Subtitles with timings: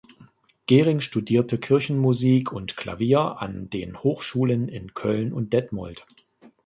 [0.65, 6.07] Gehring studierte Kirchenmusik und Klavier an den Hochschulen in Köln und Detmold.